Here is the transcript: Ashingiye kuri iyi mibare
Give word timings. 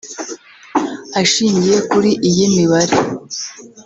Ashingiye 1.21 1.77
kuri 1.91 2.09
iyi 2.29 2.45
mibare 2.55 2.95